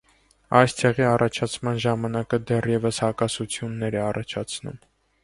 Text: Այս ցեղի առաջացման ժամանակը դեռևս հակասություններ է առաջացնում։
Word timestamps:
Այս 0.59 0.73
ցեղի 0.77 1.03
առաջացման 1.09 1.77
ժամանակը 1.83 2.39
դեռևս 2.53 3.01
հակասություններ 3.05 3.99
է 3.99 4.03
առաջացնում։ 4.07 4.81